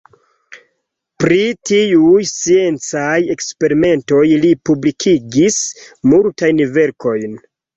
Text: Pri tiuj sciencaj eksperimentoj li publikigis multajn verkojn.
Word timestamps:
Pri 1.23 1.37
tiuj 1.71 2.23
sciencaj 2.31 3.13
eksperimentoj 3.35 4.23
li 4.47 4.55
publikigis 4.71 5.63
multajn 6.15 6.65
verkojn. 6.81 7.39